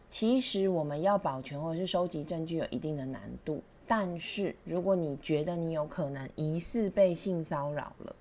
[0.09, 8.15] 其实我们要保全或者是收集证据有一定的难度，但是如果你觉得你有可能疑似被性骚扰了，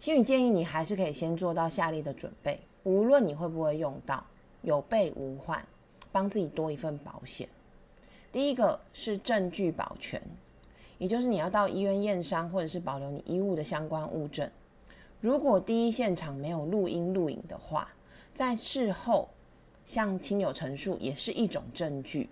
[0.00, 4.24] 心宇建议你还是可以先做到下列的准备，无论你会不会用到，
[4.62, 5.64] 有备无患，
[6.10, 7.48] 帮自己多一份保险。
[8.32, 10.20] 第一个是证据保全。
[10.98, 14.48] 也就是你要到医院验伤，或者是保留你衣物的相关物证。
[15.20, 17.88] 如果第一现场没有录音录影的话，
[18.34, 19.28] 在事后
[19.84, 22.28] 向亲友陈述也是一种证据。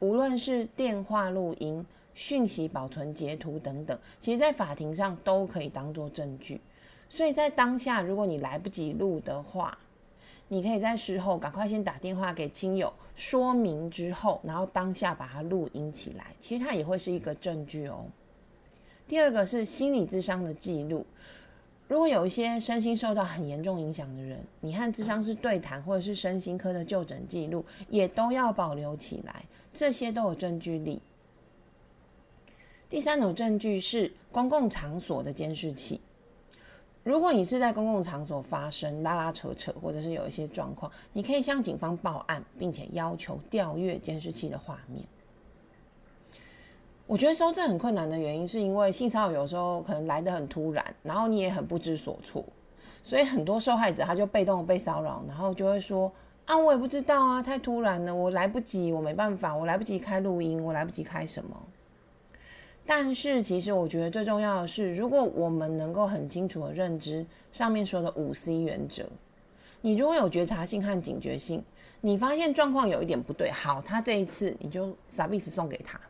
[0.00, 1.84] 无论是电话录音、
[2.14, 6.60] 讯息保存截图等等，其实在法庭上都可以当做证据。
[7.08, 9.76] 所以在当下，如果你来不及录的话，
[10.48, 18.06] 你可以在事后赶快先打电话给亲友说明之后，然后当下把它录音起来，其实它也会是一个证据哦。
[19.06, 21.04] 第二个是心理智商的记录，
[21.86, 31.00] 如果有一些身心受到很严重影响的人，你和智商是对谈或者是身心科的就诊记录，也都要保留起来，这些都有证据力。
[32.88, 36.00] 第三种证据是公共场所的监视器。
[37.08, 45.02] 如果你是在公共场所发生拉拉扯扯，或者是有一些状况，你可以向警方报案，并且要求调阅监视器的画面。
[47.06, 52.44] 我觉得收证很困难的原因，是因为性骚扰有时候可能来得很突然，然后你也很不知所措，
[53.02, 56.12] 所以很多受害者他就被动被骚扰，然后就会说
[56.44, 61.56] 啊，我也不知道啊，太突然了，我来不及，我没办法，我来不及开录音，我来不及开什么。
[62.90, 69.04] 但是，其实我觉得最重要的是，如果我们能够很清楚的认知上面说的五 C 原则，
[69.82, 71.62] 你如果有觉察性和警觉性，
[72.00, 76.00] 你发现状况有一点不对，好，他这一次你就傻逼死送给他。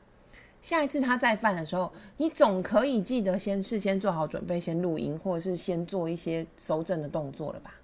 [0.63, 7.75] 下一次他再犯的时候，你总可以记得先事先做好准备，先录音，或者是先做一些搜证的动作了吧？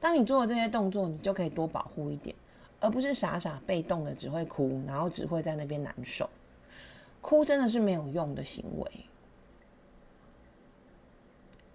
[0.00, 2.34] 当你做了这些动作，你就可以多保护一点，
[2.80, 6.26] 而不是傻傻被动的只会哭，然后只会在那边难受。
[7.22, 8.90] 哭真的是没有用的行为。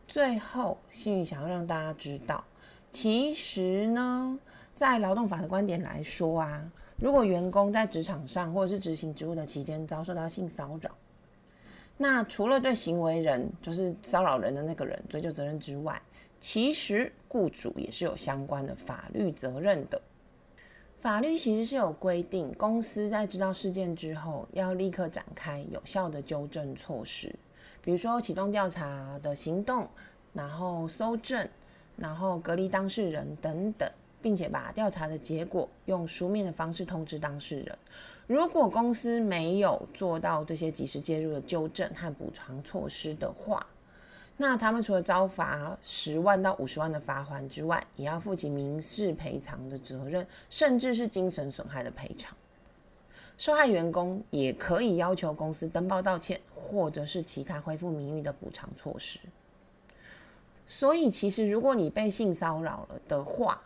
[0.07, 2.43] 最后，心宇想要让大家知道，
[2.91, 4.37] 其实呢，
[4.75, 6.71] 在劳动法的观点来说啊。
[6.99, 10.89] 如果员工在职场上或者是执行职务的期间遭受到性骚扰，
[11.95, 16.01] 那除了对行为人，就是骚扰人的那个人追究责任之外，
[16.41, 20.01] 其实雇主也是有相关的法律责任的。
[20.99, 27.33] 法律其实是有规定，公司在知道事件之后，要立刻展开有效的纠正措施，
[27.81, 29.87] 比如说启动调查的行动，
[30.33, 31.47] 然后搜证，
[31.95, 33.89] 然后隔离当事人等等。
[34.19, 37.77] 并且把调查的结果用书面的方式通知当事人。
[38.25, 43.65] 如果公司没有做到这些及时介入的纠正和补偿措施的话，
[44.39, 52.37] 那他们除了遭罚十万到五十万的罚款之外，也要负起民事赔偿的责任，甚至是精神损害的赔偿。
[53.37, 59.19] 受害员工也可以要求公司登报道歉，或者是其他恢复名誉的补偿措施。
[60.67, 63.61] 所以，其实如果你被性骚扰了的话，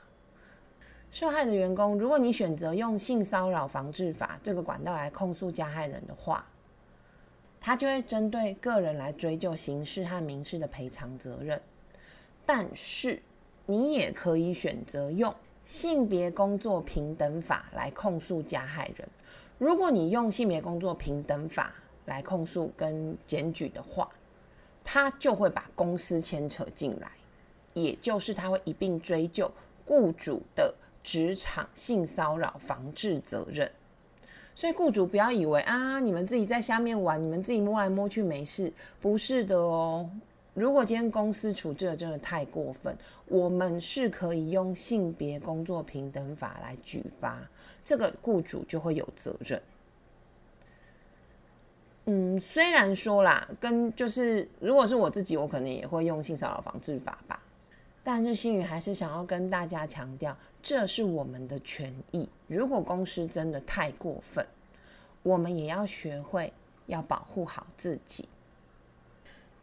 [1.11, 6.45] 受害的员工，如果你选择用性骚扰防治法这个管道来控诉加害人的话，
[7.61, 11.61] 他就会针对个人来追究刑事和民事的赔偿责任。
[12.45, 13.21] 但是，
[13.67, 15.33] 你也可以选择用
[15.65, 19.07] 性别工作平等法来控诉加害人。
[19.59, 21.73] 如果你用性别工作平等法
[22.05, 24.09] 来控诉跟检举的话，
[24.83, 27.11] 他就会把公司牵扯进来，
[27.75, 29.49] 也就是他会一并追究
[29.85, 30.73] 雇主的。
[31.03, 33.71] 职场性骚扰防治责任，
[34.53, 40.09] 所以雇主不要以为啊，你们自己在下面玩，你们自己摸来摸去没事，不是的哦。
[40.53, 42.95] 如果今天公司处置的真的太过分，
[43.27, 47.39] 我们是可以用性别工作平等法来举发，
[47.85, 49.61] 这个雇主就会有责任。
[52.05, 57.40] 嗯，虽然说啦，跟就是如果是我自己，我可能也会用性骚扰防治法吧。
[58.03, 62.27] 但是心宇还是想要跟大家强调，这是我们的权益。
[62.47, 64.45] 如果公司真的太过分，
[65.21, 66.51] 我们也要学会
[66.87, 68.27] 要保护好自己。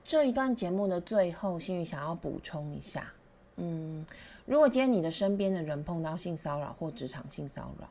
[0.05, 3.13] 这一段节目的最后，心宇想要补充一下，
[3.57, 4.07] 嗯，
[4.47, 7.89] 如果今天你的身边的人碰到性骚扰或职场性骚扰，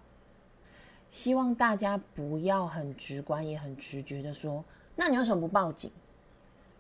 [1.10, 4.64] 希望大家不要很直观也很直觉的说，
[4.96, 5.92] 那你为什么不报警？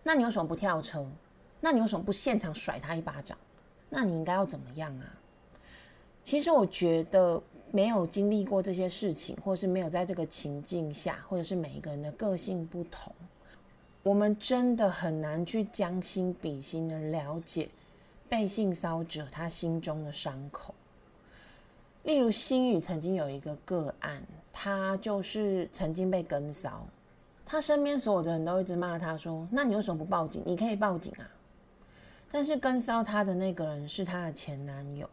[0.04, 1.06] 那你为什么不跳车？
[1.60, 3.38] 那你为什么不现场甩他一巴掌？
[3.90, 5.06] 那你应该要怎么样啊？
[6.24, 13.14] 其实我觉得没有经历过这些事情，或是没有在这个情境下，或者是每一个人的个性不同，
[14.04, 17.70] 我们真的很难去将心比心的了解
[18.28, 20.76] 被性骚者他心中的伤口。
[22.04, 24.22] 例如心宇曾经有一个个案，
[24.52, 26.86] 他就是曾经被跟骚，
[27.46, 30.44] 他身边所有的人都一直骂他说：“那你为什么不报警？
[30.46, 31.24] 你可以报警啊！”
[32.32, 35.10] 但是跟骚他的那个人是他的前男友，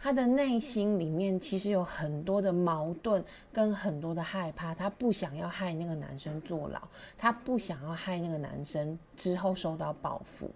[0.00, 6.80] 他的内心里面其实有很多的矛盾跟很多的害怕，他不想要害那个男生坐牢，
[7.18, 10.50] 他不想要害那个男生之后受到报复，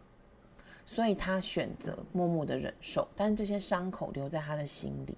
[0.87, 5.17] 所以他选择默默的忍受，但这些伤口留在他的心里。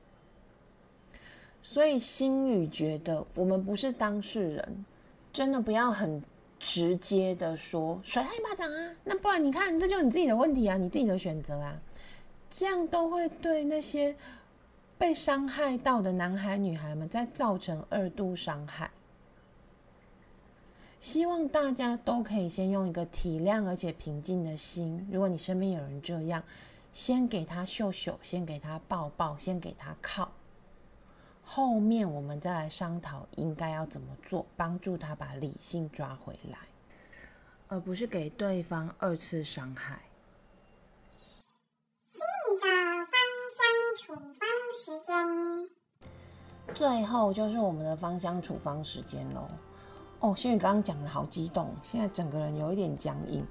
[1.63, 4.85] 所以心宇觉得，我们不是当事人，
[5.33, 6.23] 真的不要很。
[6.61, 11.75] 直接的说甩他一巴掌啊，那不然你看，这就是你自己的问题啊，你自己的选择啊，
[12.51, 14.15] 这样都会对那些
[14.99, 18.91] 被伤害到的男孩女孩们再造成二度伤害。
[21.01, 26.43] 希望大家都可以先用一个体谅而且平静的心，如果你身边有人这样，
[26.93, 30.31] 先给他秀秀，先给他抱抱，先给他靠。
[31.53, 36.57] 后面我们再来商讨应该要怎么做，帮助他把理性抓回来，
[37.67, 40.01] 而不是给对方二次伤害。
[42.07, 42.21] 心
[42.53, 42.69] 理的
[43.11, 43.19] 芳
[43.59, 43.67] 香
[43.99, 49.51] 处方时间，最后就是我们的芳香处方时间喽。
[50.21, 53.45] 哦，心宇刚刚讲的好激动，现在整个人有一点僵硬。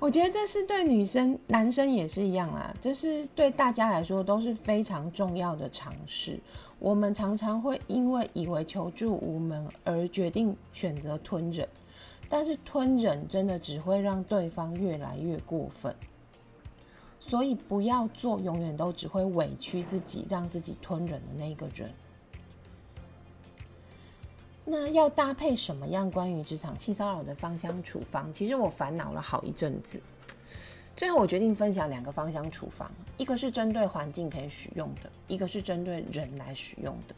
[0.00, 6.40] 我觉得这是对女生、男生也是一样啦，这是对大家来说都是非常重要的尝试。
[6.78, 11.68] 我们常常会因为以为求助无门而决定选择吞忍，
[12.30, 15.94] 但是吞忍真的只会让对方越来越过分。
[17.20, 21.90] 所以不要做永远都只会委屈自己、让自己吞忍的那个人。
[24.72, 28.32] 那要搭配什么样关于职场性骚扰的芳香处方？
[28.32, 30.00] 其实我烦恼了好一阵子，
[30.96, 37.14] 最后我决定分享两个芳香处方，一个是针对环境可以使用的，一个是针对人来使用的。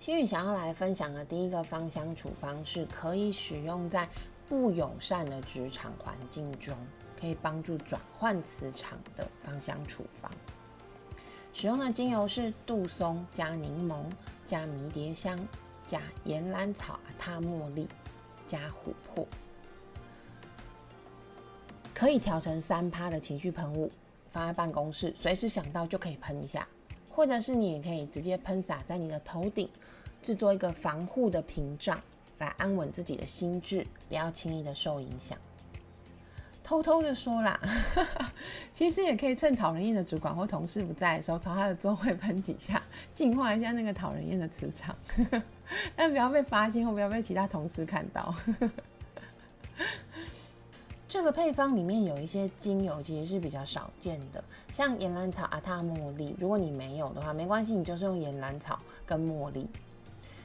[0.00, 4.08] 心宇想要来分享的第一个芳香处方是可以使用在
[4.48, 6.74] 不友善的职场环境中，
[7.20, 10.32] 可以帮助转换磁场的芳香处方。
[11.52, 14.02] 使用的精油是杜松加柠檬
[14.46, 15.38] 加迷迭香。
[15.92, 17.86] 加岩兰草、阿他茉莉，
[18.48, 19.28] 加琥珀，
[21.92, 23.92] 可以调成三趴的情绪喷雾，
[24.30, 26.66] 放在办公室，随时想到就可以喷一下。
[27.10, 29.68] 或者是你也可以直接喷洒在你的头顶，
[30.22, 32.00] 制作一个防护的屏障，
[32.38, 35.36] 来安稳自己的心智，不要轻易的受影响。
[36.72, 37.60] 偷偷的说啦，
[38.72, 42.82] 其实也可以趁讨人厌的主管或同事不在的时候，朝他的座位喷几下，
[43.14, 44.96] 净化一下那个讨人厌的磁场。
[45.94, 48.34] 但不要被发现，或不要被其他同事看到。
[51.06, 54.42] 这个配方里面有一些精油，其实是比较少见的，
[54.72, 56.34] 像岩兰草、阿塔茉莉。
[56.40, 59.68] 如果你没有的话，没关系，你就是用岩兰草跟茉莉。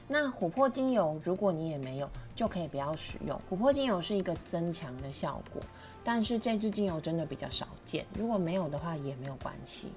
[0.06, 3.40] 那琥珀精油，如果你也没有，就可以不要使用。
[3.50, 5.62] 琥珀精油是一个增强的效果，
[6.02, 8.06] 但是这支精油真的比较少见。
[8.18, 9.88] 如果没有的话，也没有关系。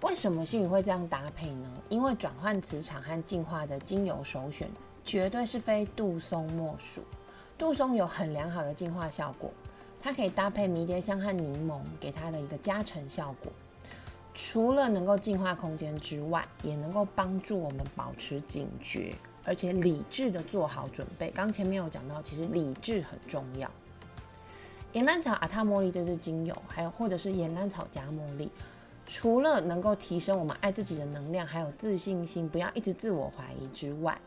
[0.00, 1.68] 为什么心宇会这样搭配呢？
[1.88, 4.68] 因为转换磁场和净化的精油首选，
[5.04, 7.02] 绝对是非杜松莫属。
[7.56, 9.50] 杜松有很良好的净化效果，
[10.00, 13.52] 它可以搭配迷迭香和柠檬，给它的一个加成效果。
[14.34, 19.14] 除了能够净化空间之外，也能够帮助我们保持警觉，
[19.44, 21.30] 而且理智的做好准备。
[21.30, 23.70] 刚前面有讲到，其实理智很重要。
[24.92, 28.50] 岩兰草阿塔茉莉这支精油，还有或者是岩兰草加茉莉。
[29.06, 34.18] 除了能够提升我们爱自己的能量，还有自信心，不要一直自我怀疑之外，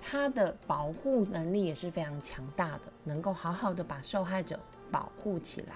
[0.00, 4.58] 它的保护能力也是非常强大的，能够好好的把受害者
[4.90, 5.74] 保护起来，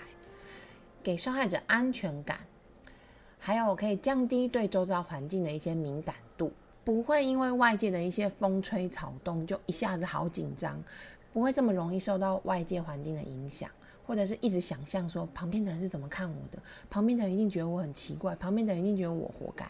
[1.02, 2.40] 给受害者安全感，
[3.38, 6.50] 还有可以降低对周遭环境的一些敏感度，
[6.82, 10.82] 不会因为外界的一些风吹草动就一下子好紧张，
[11.32, 13.70] 不会这么容易受到外界环境的影响。
[14.06, 16.58] 或者是一直想象说旁边的人是怎么看我的，
[16.90, 19.68] 旁边的人一定觉得我很奇怪，旁边的人一定觉得我活该。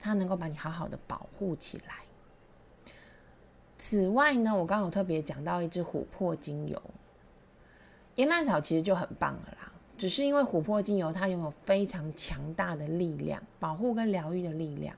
[0.00, 1.94] 他能够把你好好的保护起来。
[3.78, 6.82] 此外呢，我刚刚有特别讲到一支琥珀精油，
[8.16, 9.72] 岩兰草其实就很棒了啦。
[9.96, 14.96] 只是因为琥珀精油它拥有非常强大的力量，保护跟疗愈的力量。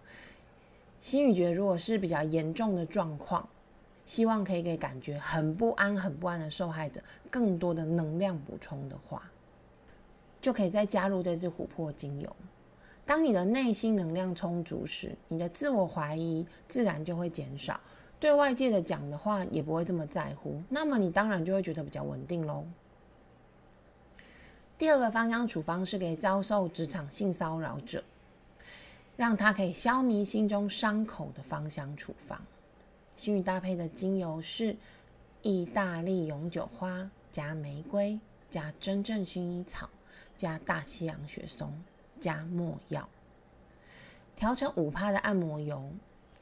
[1.01, 3.49] 心宇觉得，如果是比较严重的状况。
[4.07, 9.23] 希望可以给感觉很不安、很不安的受害者更多的能量补充的话，
[10.41, 12.37] 就可以再加入这支琥珀精油。
[13.05, 17.81] 当你的内心能量充足时，你的自我怀疑自然就会减少，
[18.19, 20.63] 对外界的讲的话也不会这么在乎。
[20.69, 22.65] 那么你当然就会觉得比较稳定喽。
[24.79, 28.05] 第二个芳香处方是给遭受职场性骚扰者，
[29.17, 32.41] 让他可以消弭心中伤口的芳香处方。
[33.17, 34.77] 幸运搭配的精油是
[35.43, 39.89] 意大利永久花加玫瑰加真正薰衣草
[40.37, 41.73] 加大西洋雪松
[42.21, 43.09] 加没药，
[44.37, 45.91] 调成五帕的按摩油，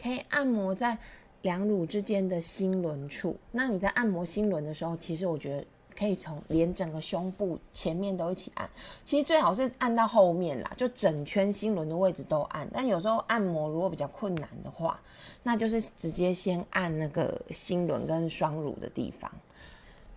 [0.00, 0.98] 可以按摩在
[1.42, 3.38] 两乳之间的心轮处。
[3.52, 5.66] 那你在按摩心轮的时候，其实我觉得。
[5.96, 8.68] 可以从连整个胸部前面都一起按，
[9.04, 12.68] 其实最好是按到后面啦，就整圈心轮的位置都按。
[12.72, 15.00] 但有时候按摩如果比较困难的话，
[15.42, 19.30] 那就是直接先按那个心轮跟双乳的地方。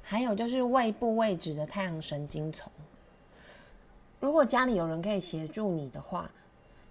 [0.02, 2.72] 还有就是胃部位置的太阳神经丛。
[4.20, 6.32] 如果家里有人可以协助你的话，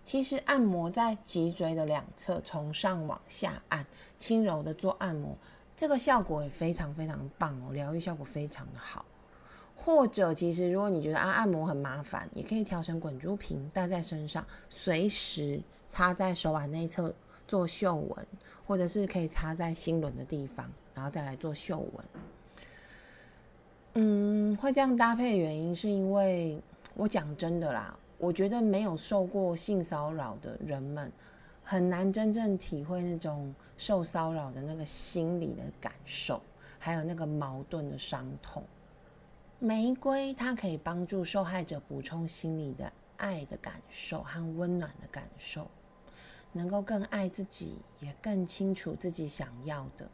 [0.05, 3.85] 其实按摩在脊椎的两侧，从上往下按，
[4.17, 5.37] 轻柔的做按摩。
[5.77, 9.05] 这个效果也非常非常棒哦，疗愈效果非常的好。
[9.77, 15.61] 或者，其实如果你觉得啊按摩很麻烦，也可以调成滚珠瓶戴在身上，随时
[15.91, 17.15] 插在手腕内侧
[17.47, 18.27] 做绣纹，
[18.67, 22.05] 或者是可以插在心轮的地方，然后再来做绣纹。
[23.95, 26.61] 嗯，会这样搭配的原因是因为
[26.95, 31.13] 我讲真的啦，我觉得没有受过性骚扰的人们。
[31.69, 36.41] 很难真正体会那种受骚扰的那个心理的感受，
[36.79, 38.63] 还有那个矛盾的伤痛。
[39.59, 45.67] 玫瑰它可以帮助受害者补充心理的爱的感受和温暖的感受，
[46.53, 50.09] 能够更爱自己，也更清楚自己想要的。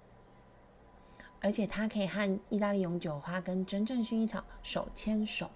[1.39, 5.51] 而且它可以和意大利永久花跟真正薰衣草手牵手，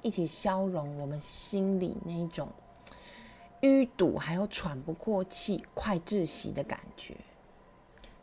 [0.00, 2.48] 一起消融我们心里那种
[3.62, 7.16] 淤堵，还有喘不过气、快窒息的感觉。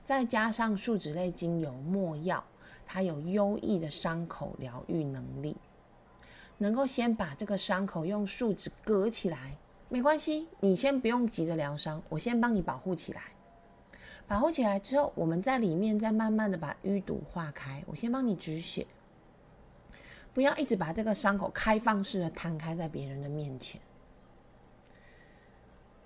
[0.03, 2.43] 再加上树脂类精油墨药，
[2.85, 5.57] 它有优异的伤口疗愈能力，
[6.57, 9.57] 能够先把这个伤口用树脂隔起来。
[9.89, 13.21] 没关系，你先不用急着疗伤，我先帮你保护起来。
[14.27, 17.83] 保护起来之后，我们在里面再慢慢的把淤堵化开。
[17.85, 18.87] 我先帮你止血，
[20.33, 23.79] 不要一直把这个伤口开放式的摊开在别人的面前。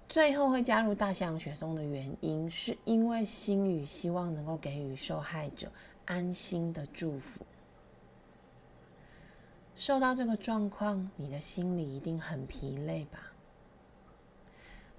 [0.09, 5.71] 最后会加入大西洋雪松的原因，是因为心语希望能够给予受害者
[6.05, 7.45] 安心的祝福。
[9.75, 13.19] 受到这个状况，你的心里一定很疲累吧？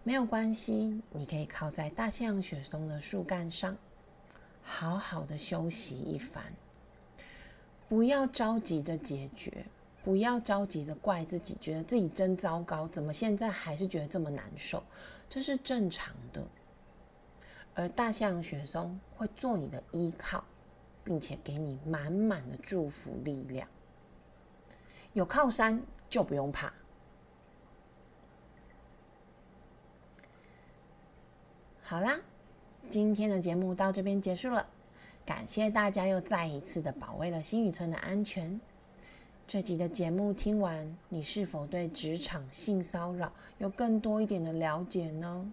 [0.04, 3.76] 没有关系，你可以靠在大西洋雪松的树干上，
[4.62, 6.44] 好好的休息一番。
[7.88, 9.66] 不要着急着解决。
[10.02, 14.82] 不要着急的怪自己，觉得自己真糟糕，怎么现在还是觉得这么难受？
[15.28, 16.42] 这是正常的。
[17.74, 20.42] 而大象雪松会做你的依靠，
[21.04, 23.68] 并且给你满满的祝福力量。
[25.12, 26.72] 有靠山就不用怕。
[31.82, 32.18] 好啦，
[32.88, 34.66] 今天的节目到这边结束了，
[35.26, 38.60] 感谢大家又再一次的保卫了新宇村的安全。
[39.52, 45.52] 这集的节目听完，你是否对职场性骚扰有更多一点的了解呢？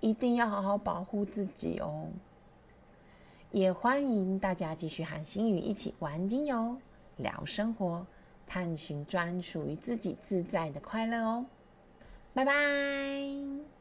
[0.00, 2.06] 一定要好好保护自己哦！
[3.50, 6.74] 也欢迎大家继续和心宇一起玩精油、
[7.18, 8.06] 聊生活、
[8.46, 11.44] 探寻专属于自己自在的快乐哦！
[12.32, 13.73] 拜拜。